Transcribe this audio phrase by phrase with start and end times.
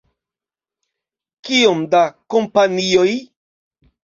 [1.49, 2.01] Kiom da
[2.37, 3.09] kompanioj?